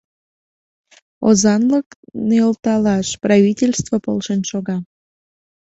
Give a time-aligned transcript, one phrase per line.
[1.27, 1.87] Озанлык
[2.29, 4.77] нӧлталаш правительство полшен шога.